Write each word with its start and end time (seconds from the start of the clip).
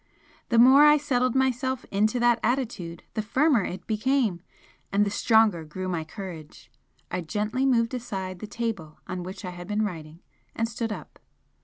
The 0.49 0.57
more 0.57 0.83
I 0.83 0.97
settled 0.97 1.35
myself 1.35 1.85
into 1.91 2.19
that 2.21 2.39
attitude 2.41 3.03
the 3.13 3.21
firmer 3.21 3.63
it 3.65 3.85
became 3.85 4.41
and 4.91 5.05
the 5.05 5.11
stronger 5.11 5.63
grew 5.63 5.87
my 5.87 6.03
courage. 6.03 6.71
I 7.11 7.21
gently 7.21 7.67
moved 7.67 7.93
aside 7.93 8.39
the 8.39 8.47
table 8.47 8.97
on 9.05 9.21
which 9.21 9.45
I 9.45 9.51
had 9.51 9.67
been 9.67 9.83
writing, 9.85 10.21
and 10.55 10.67
stood 10.67 10.91
up. 10.91 11.19